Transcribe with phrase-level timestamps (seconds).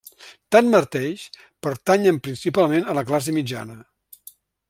[0.53, 1.25] Tanmateix,
[1.67, 3.77] pertanyen principalment a la classe mitjana.